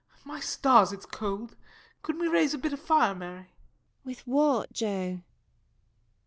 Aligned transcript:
My 0.25 0.39
stars, 0.39 0.91
it's 0.91 1.05
cold. 1.05 1.55
Couldn't 2.01 2.21
we 2.21 2.27
raise 2.27 2.55
a 2.55 2.57
bit 2.57 2.73
of 2.73 2.79
fire, 2.79 3.13
Mary? 3.13 3.33
MARY. 3.35 3.49
With 4.03 4.21
what, 4.21 4.73
Joe? 4.73 5.21